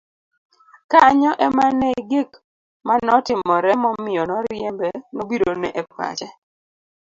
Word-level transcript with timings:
kanyo 0.91 1.31
ema 1.47 1.65
ne 1.79 1.89
gik 2.09 2.31
manotimore 2.87 3.71
momiyo 3.83 4.23
noriembe 4.29 4.89
nobirone 5.15 5.67
e 5.81 5.83
pache 5.93 6.27